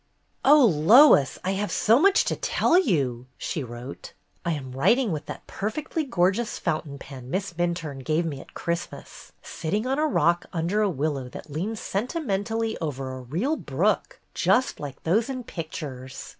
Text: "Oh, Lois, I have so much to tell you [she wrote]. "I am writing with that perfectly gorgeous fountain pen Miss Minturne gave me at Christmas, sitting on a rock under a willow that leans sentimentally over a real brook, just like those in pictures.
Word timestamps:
"Oh, 0.43 0.65
Lois, 0.65 1.37
I 1.43 1.51
have 1.51 1.71
so 1.71 1.99
much 1.99 2.25
to 2.25 2.35
tell 2.35 2.75
you 2.79 3.27
[she 3.37 3.63
wrote]. 3.63 4.13
"I 4.43 4.53
am 4.53 4.71
writing 4.71 5.11
with 5.11 5.27
that 5.27 5.45
perfectly 5.45 6.03
gorgeous 6.03 6.57
fountain 6.57 6.97
pen 6.97 7.29
Miss 7.29 7.53
Minturne 7.53 8.03
gave 8.03 8.25
me 8.25 8.41
at 8.41 8.55
Christmas, 8.55 9.31
sitting 9.43 9.85
on 9.85 9.99
a 9.99 10.07
rock 10.07 10.47
under 10.51 10.81
a 10.81 10.89
willow 10.89 11.29
that 11.29 11.51
leans 11.51 11.79
sentimentally 11.79 12.75
over 12.81 13.13
a 13.13 13.21
real 13.21 13.55
brook, 13.55 14.19
just 14.33 14.79
like 14.79 15.03
those 15.03 15.29
in 15.29 15.43
pictures. 15.43 16.29